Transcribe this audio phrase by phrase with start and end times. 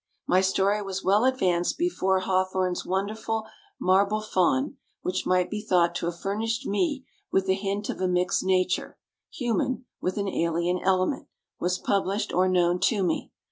[0.25, 3.45] My story was well advanced before Hawthorne's wonderful
[3.79, 8.07] "Marble Faun," which might be thought to have furnished me with the hint of a
[8.07, 8.97] mixed nature,
[9.31, 11.27] human, with an alien element,
[11.59, 13.31] was published or known to me.